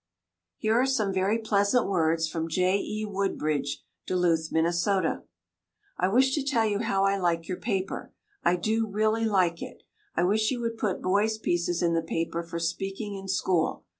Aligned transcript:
Here 0.57 0.73
are 0.73 0.87
some 0.87 1.13
very 1.13 1.37
pleasant 1.37 1.87
words 1.87 2.27
from 2.27 2.49
J. 2.49 2.77
E. 2.79 3.05
Woodbridge, 3.07 3.83
Duluth, 4.07 4.51
Minnesota: 4.51 5.21
I 5.99 6.07
wish 6.07 6.33
to 6.33 6.43
tell 6.43 6.65
you 6.65 6.79
how 6.79 7.03
I 7.05 7.17
like 7.17 7.47
your 7.47 7.59
paper. 7.59 8.11
I 8.41 8.55
do 8.55 8.87
really 8.87 9.25
like 9.25 9.61
it. 9.61 9.83
I 10.15 10.23
wish 10.23 10.49
you 10.49 10.59
would 10.61 10.79
put 10.79 11.03
boys' 11.03 11.37
pieces 11.37 11.83
in 11.83 11.93
the 11.93 12.01
paper 12.01 12.41
for 12.41 12.57
speaking 12.57 13.13
in 13.13 13.27
school. 13.27 13.85